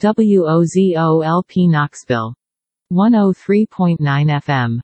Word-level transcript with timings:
WOZOLP 0.00 1.68
Knoxville. 1.68 2.34
103.9 2.92 3.98
FM. 3.98 4.80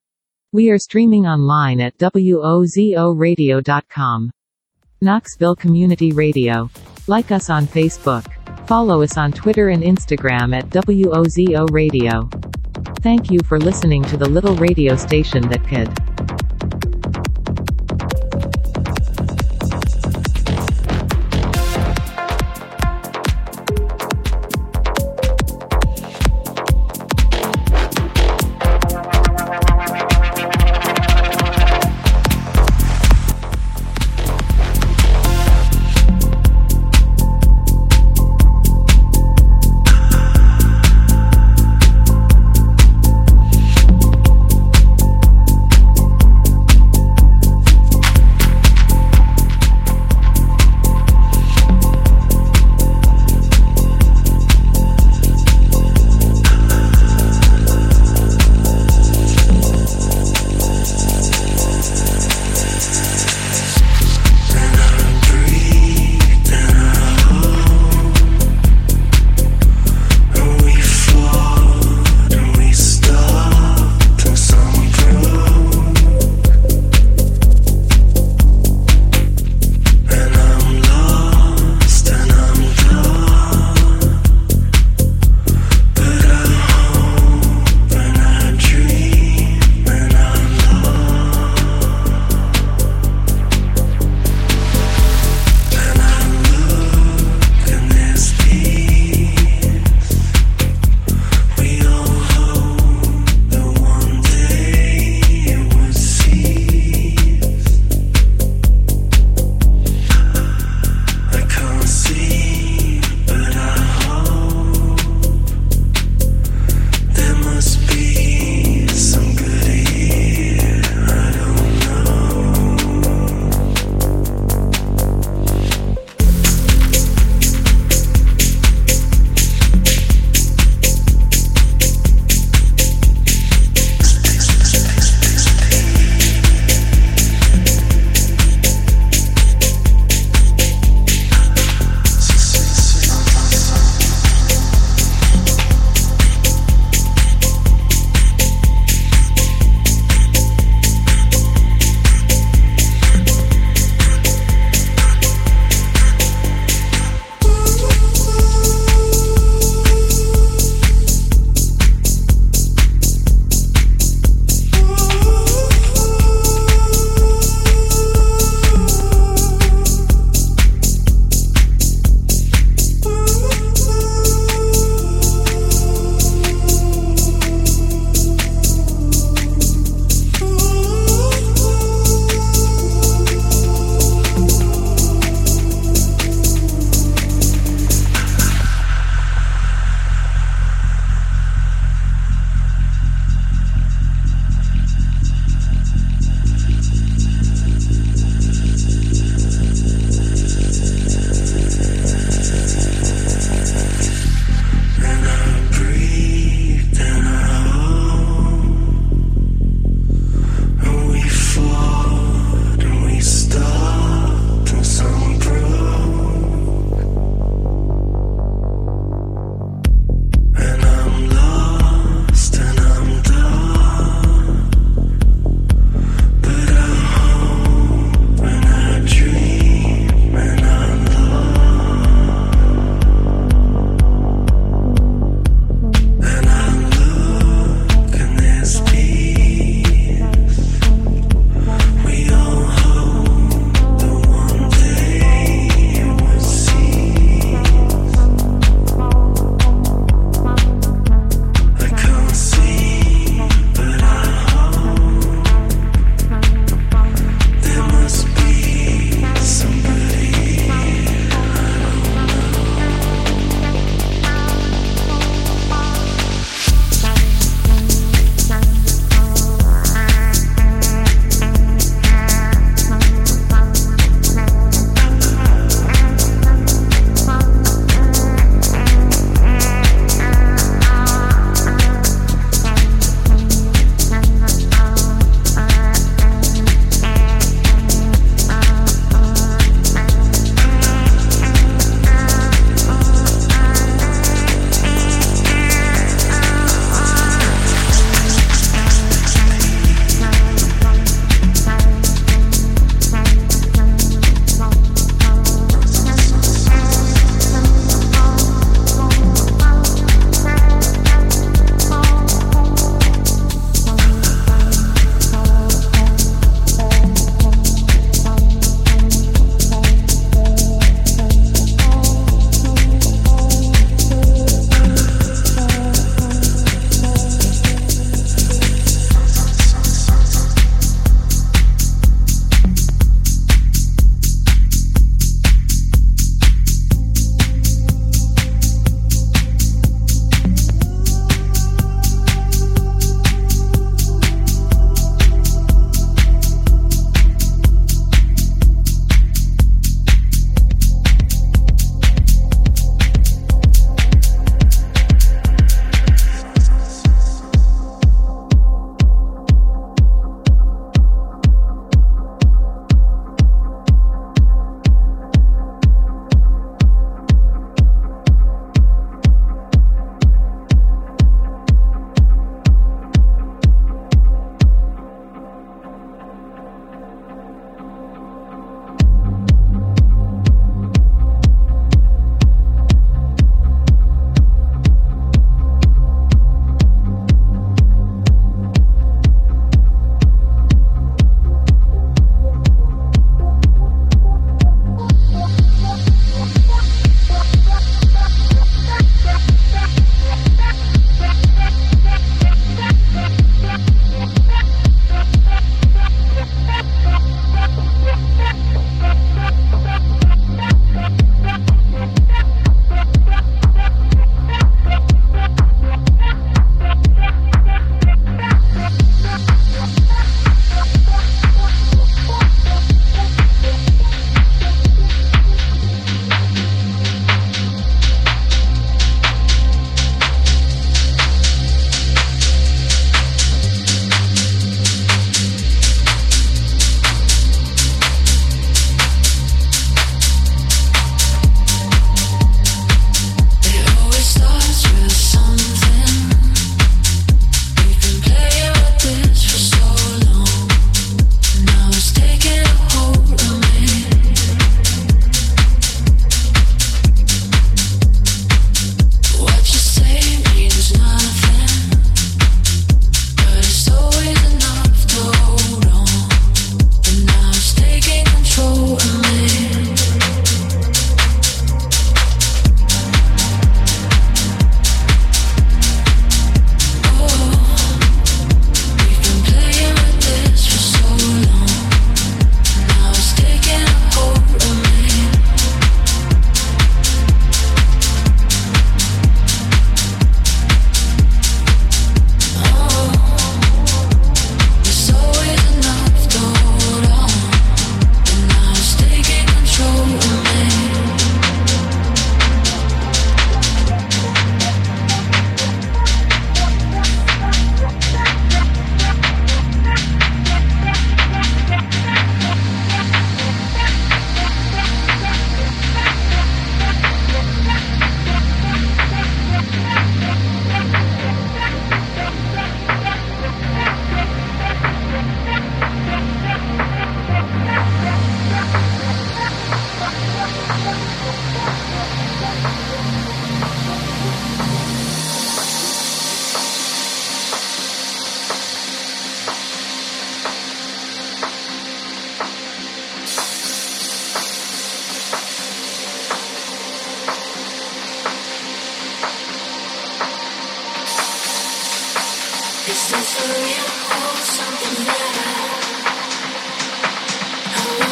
We 0.52 0.70
are 0.70 0.78
streaming 0.78 1.26
online 1.26 1.80
at 1.80 1.98
WOZORadio.com. 1.98 4.30
Knoxville 5.00 5.56
Community 5.56 6.12
Radio. 6.12 6.70
Like 7.06 7.32
us 7.32 7.48
on 7.50 7.66
Facebook. 7.66 8.26
Follow 8.68 9.02
us 9.02 9.16
on 9.16 9.32
Twitter 9.32 9.70
and 9.70 9.82
Instagram 9.82 10.54
at 10.54 10.68
WOZO 10.68 11.66
Radio. 11.70 12.28
Thank 13.00 13.30
you 13.30 13.40
for 13.40 13.58
listening 13.58 14.02
to 14.04 14.18
the 14.18 14.28
little 14.28 14.54
radio 14.56 14.96
station 14.96 15.48
that 15.48 15.66
could. 15.66 16.15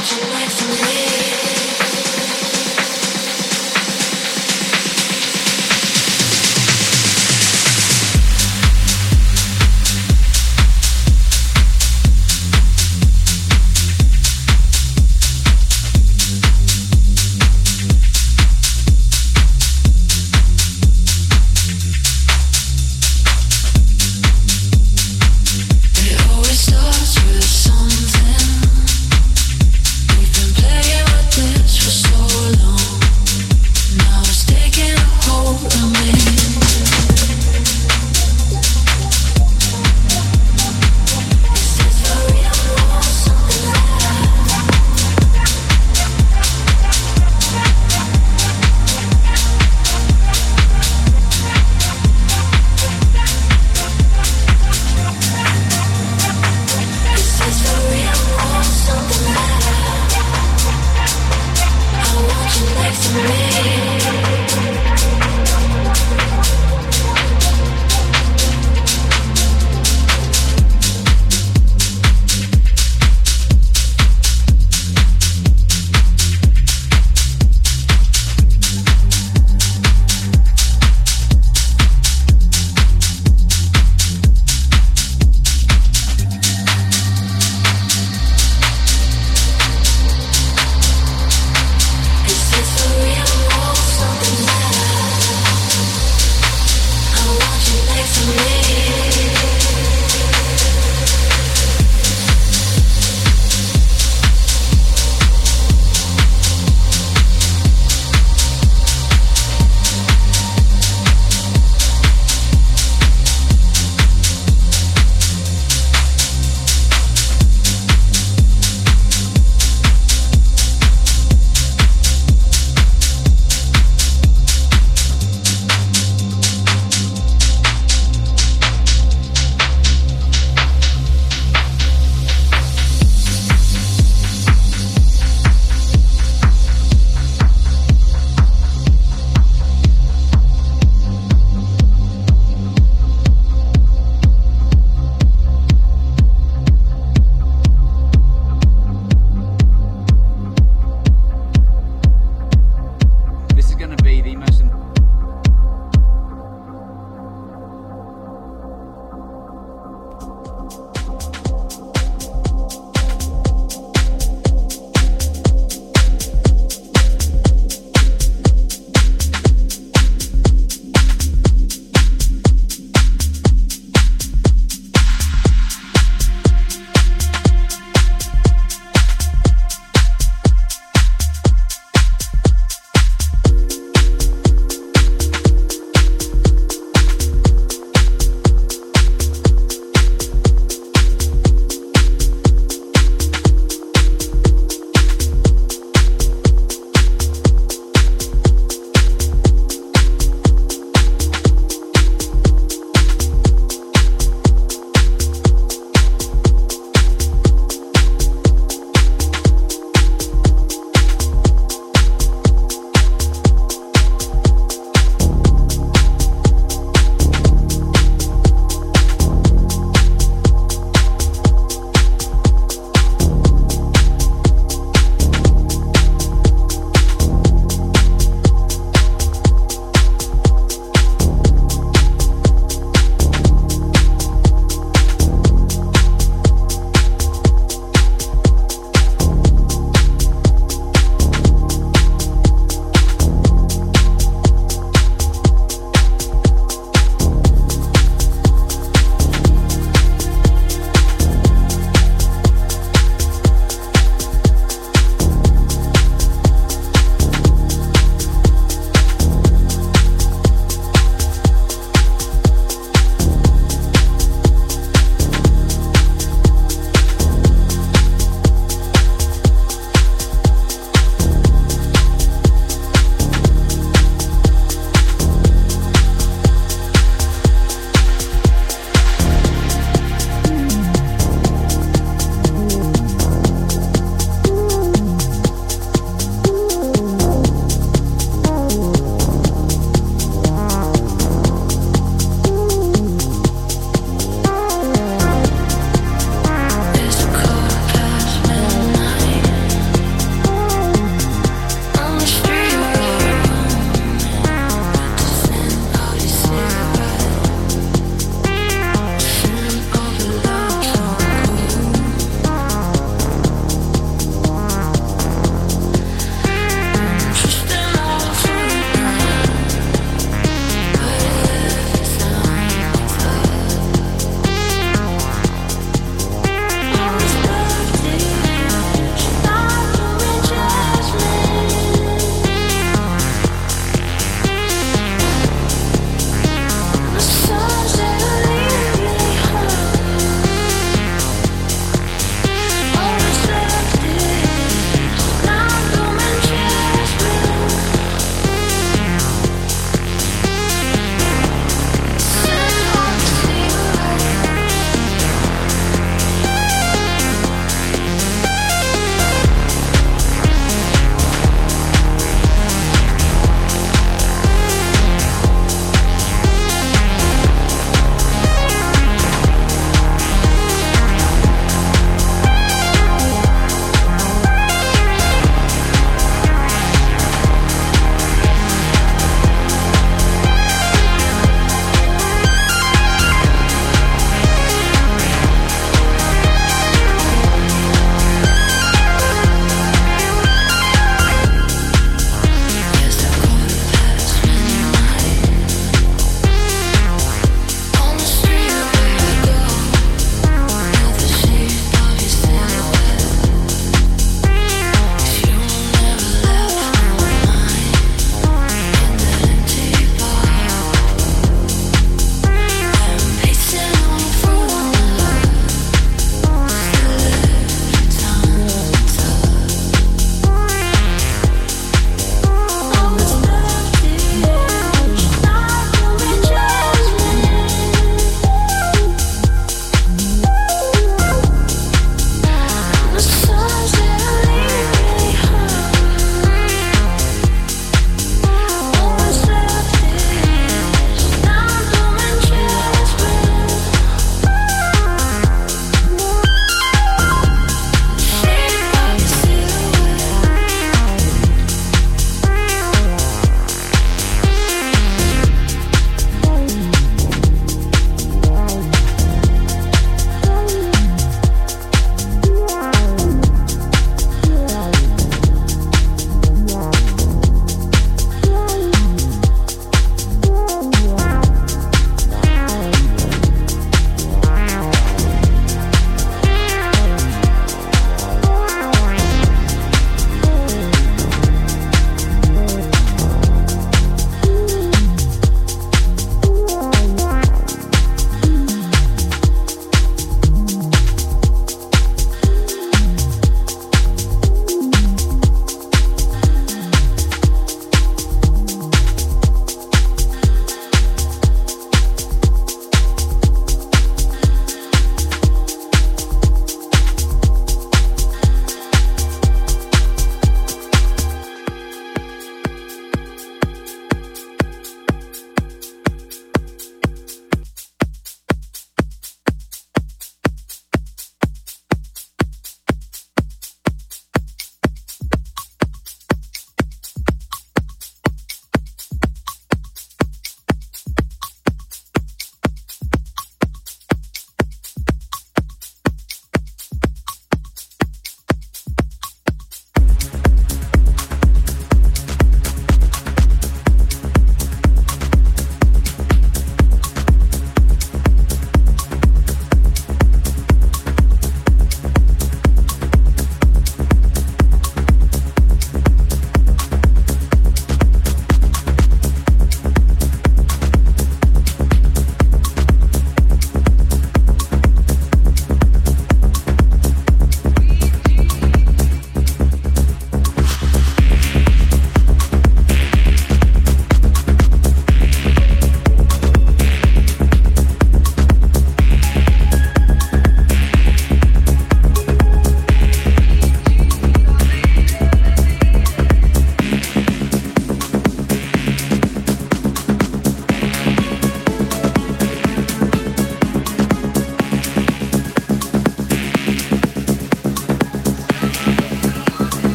What 0.00 0.10
you 0.12 0.30
like 0.32 0.56
to 0.56 0.64
me? 0.64 1.09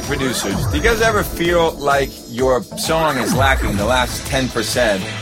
Music 0.00 0.16
producers, 0.16 0.66
do 0.68 0.76
you 0.76 0.82
guys 0.82 1.00
ever 1.02 1.22
feel 1.22 1.72
like 1.72 2.10
your 2.28 2.62
song 2.62 3.16
is 3.18 3.34
lacking 3.34 3.76
the 3.76 3.84
last 3.84 4.22
10%? 4.26 5.19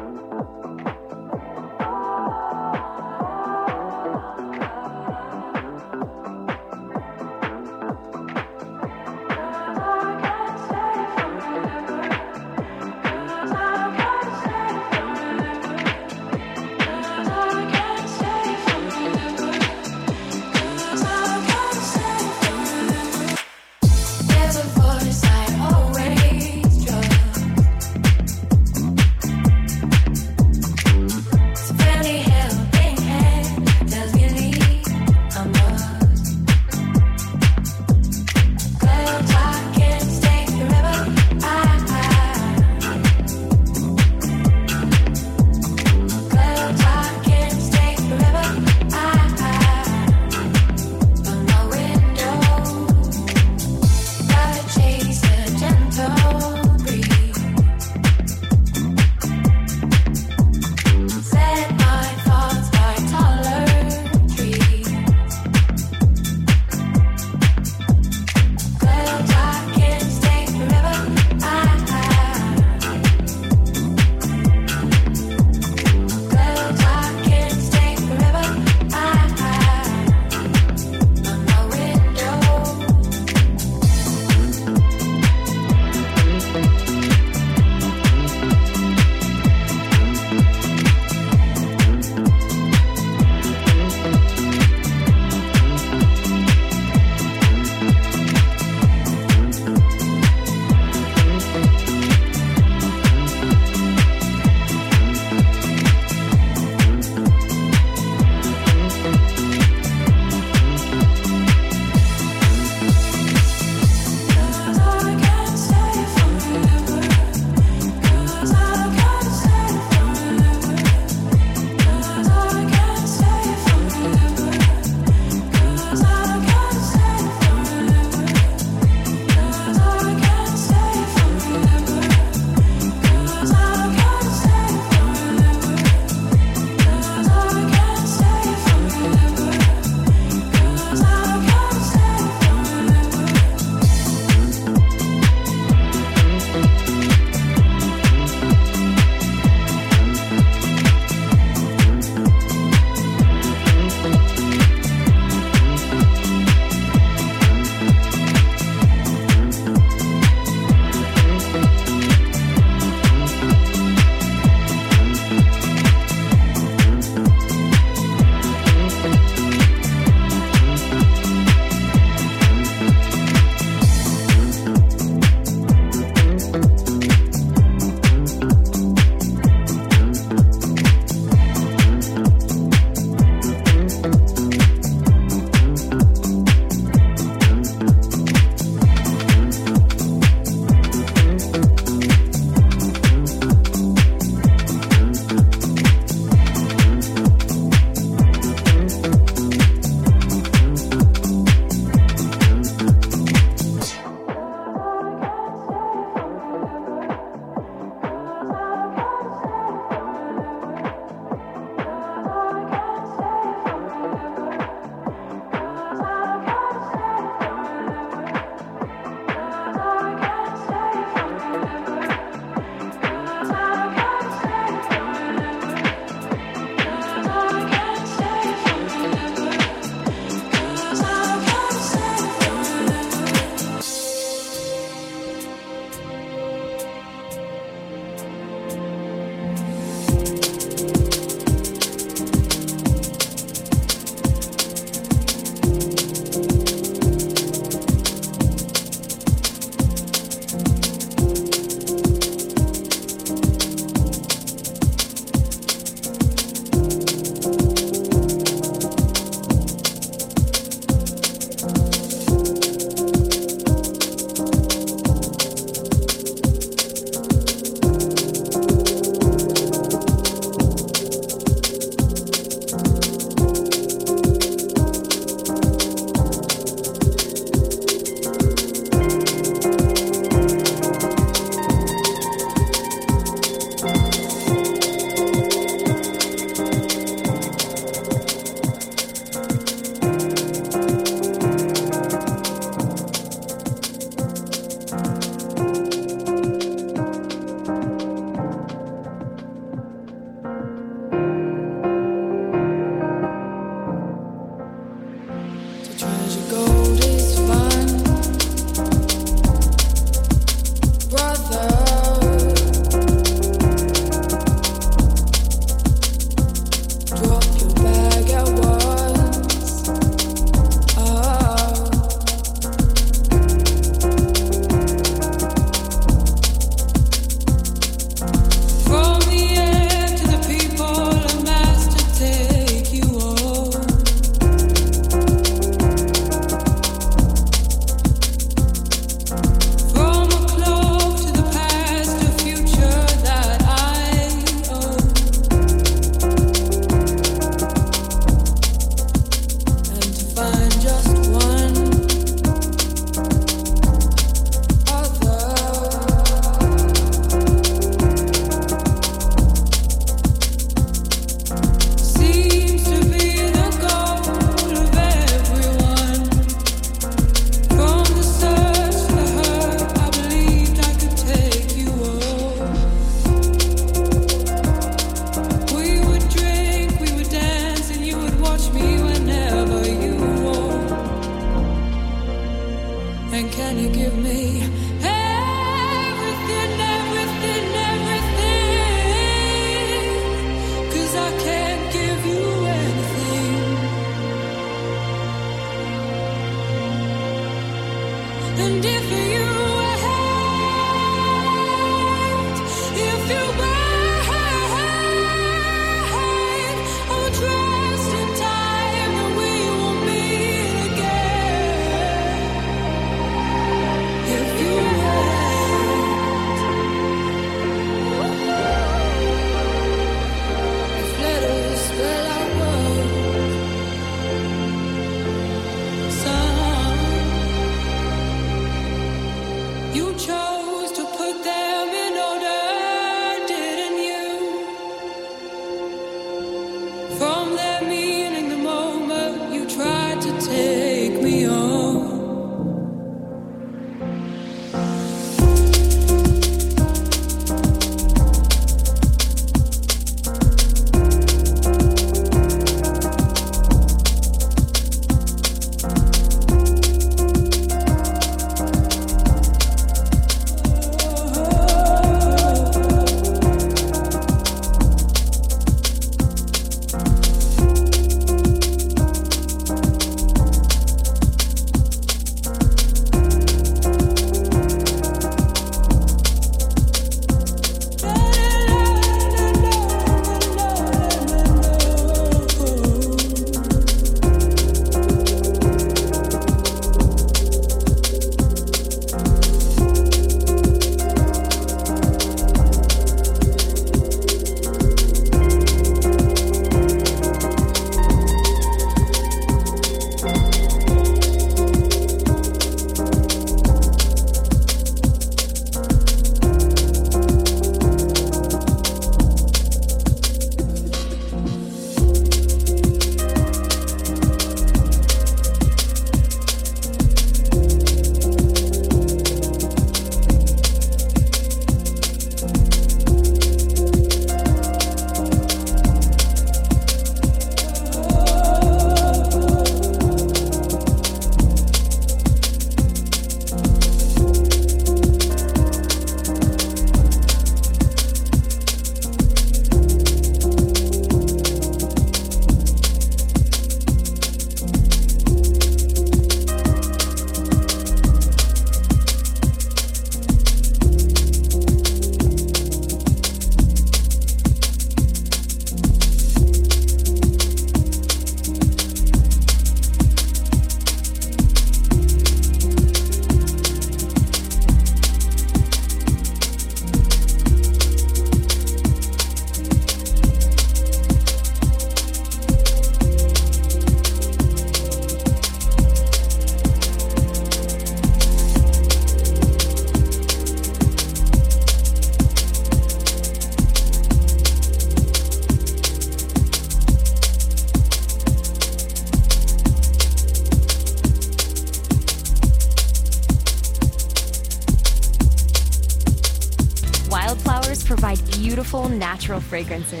Fragrances. 599.51 600.00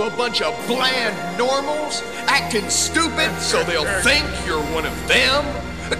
To 0.00 0.06
a 0.06 0.16
bunch 0.16 0.40
of 0.40 0.54
bland 0.66 1.14
normals? 1.36 2.02
Acting 2.26 2.68
stupid 2.70 3.30
so 3.38 3.62
they'll 3.64 3.84
think 4.02 4.24
you're 4.46 4.62
one 4.72 4.86
of 4.86 5.08
them? 5.08 5.44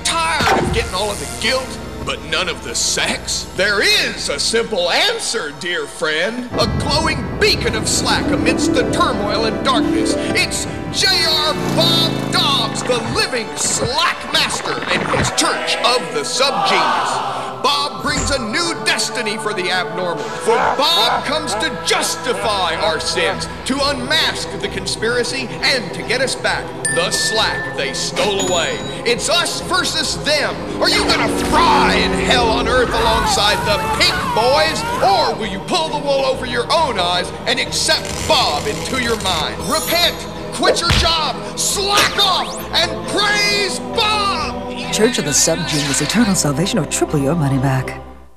Tired 0.05 0.63
of 0.63 0.73
getting 0.73 0.95
all 0.95 1.11
of 1.11 1.19
the 1.19 1.43
guilt, 1.43 1.79
but 2.07 2.23
none 2.25 2.49
of 2.49 2.65
the 2.65 2.75
sex? 2.75 3.45
There 3.57 3.83
is 3.83 4.29
a 4.29 4.39
simple 4.39 4.91
answer, 4.91 5.53
dear 5.61 5.87
friend. 5.87 6.49
A 6.53 6.67
glowing 6.81 7.19
beacon 7.39 7.75
of 7.75 7.89
slack 7.89 8.31
amidst 8.33 8.73
the 8.73 8.91
turmoil 8.91 9.45
and 9.45 9.65
darkness. 9.65 10.15
It's 10.17 10.65
J.R. 10.99 11.55
Bob 11.77 12.33
Dobbs, 12.33 12.83
the 12.85 12.99
living 13.15 13.49
slack 13.57 14.33
master, 14.33 14.73
and 14.73 15.19
his 15.19 15.29
church 15.31 15.77
of 15.79 16.01
the 16.15 16.23
subgenius. 16.23 17.63
Bob 17.63 18.03
brings 18.03 18.31
a 18.31 18.39
new 18.39 18.85
destiny 19.01 19.39
for 19.39 19.55
the 19.55 19.71
abnormal. 19.71 20.23
For 20.45 20.57
Bob 20.77 21.25
comes 21.25 21.55
to 21.55 21.71
justify 21.87 22.75
our 22.75 23.01
sins, 23.01 23.47
to 23.65 23.79
unmask 23.85 24.47
the 24.61 24.69
conspiracy, 24.69 25.47
and 25.49 25.95
to 25.95 26.03
get 26.03 26.21
us 26.21 26.35
back 26.35 26.67
the 26.95 27.11
slack 27.11 27.79
they 27.79 27.95
stole 27.95 28.47
away. 28.47 28.77
It's 29.07 29.31
us 29.31 29.63
versus 29.63 30.23
them. 30.25 30.55
Are 30.83 30.91
you 30.91 30.99
gonna 31.05 31.35
fry 31.47 31.95
in 31.95 32.13
hell 32.27 32.51
on 32.51 32.69
earth 32.69 32.91
alongside 32.91 33.57
the 33.65 33.79
pink 33.97 34.17
boys? 34.35 34.83
Or 35.01 35.35
will 35.41 35.51
you 35.51 35.61
pull 35.61 35.89
the 35.89 36.05
wool 36.05 36.27
over 36.27 36.45
your 36.45 36.65
own 36.65 36.99
eyes 36.99 37.31
and 37.47 37.59
accept 37.59 38.05
Bob 38.29 38.67
into 38.67 39.03
your 39.03 39.19
mind? 39.23 39.57
Repent, 39.63 40.15
quit 40.53 40.79
your 40.79 40.91
job, 41.01 41.59
slack 41.59 42.19
off, 42.19 42.55
and 42.75 42.91
praise 43.09 43.79
Bob! 43.97 44.93
Church 44.93 45.17
of 45.17 45.25
the 45.25 45.31
Subgenius 45.31 46.03
Eternal 46.03 46.35
Salvation 46.35 46.79
or 46.79 46.85
triple 46.85 47.19
your 47.19 47.35
money 47.35 47.59
back. 47.59 48.10